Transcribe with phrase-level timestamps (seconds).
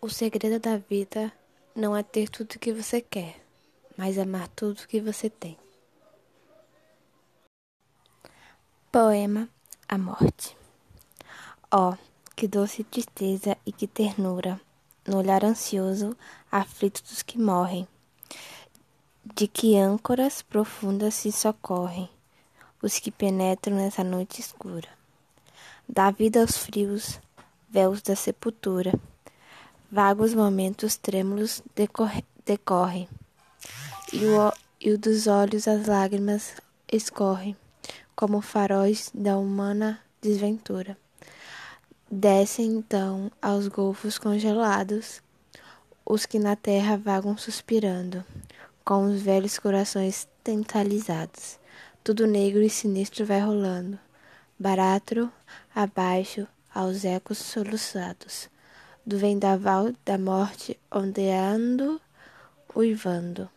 [0.00, 1.32] O segredo da vida
[1.74, 3.40] não é ter tudo o que você quer,
[3.96, 5.58] mas amar tudo o que você tem.
[8.90, 9.48] Poema
[9.88, 10.58] A Morte
[11.72, 11.94] oh,
[12.34, 14.60] que doce tristeza e que ternura
[15.06, 16.16] no olhar ansioso,
[16.50, 17.86] aflito dos que morrem,
[19.24, 22.08] de que âncoras profundas se socorrem
[22.80, 24.88] os que penetram nessa noite escura.
[25.88, 27.18] Dá vida aos frios
[27.68, 28.92] véus da sepultura
[29.90, 31.62] Vagos momentos trêmulos
[32.44, 33.08] decorrem,
[34.12, 36.56] e o, e o dos olhos as lágrimas
[36.92, 37.56] escorrem,
[38.14, 40.94] como faróis da humana desventura.
[42.10, 45.22] Descem então aos golfos congelados
[46.04, 48.22] os que na terra vagam suspirando,
[48.84, 51.58] com os velhos corações tentalizados.
[52.04, 53.98] Tudo negro e sinistro vai rolando,
[54.58, 55.32] barato
[55.74, 58.50] abaixo aos ecos soluçados
[59.08, 61.98] do vendaval da morte ondeando,
[62.76, 63.48] uivando.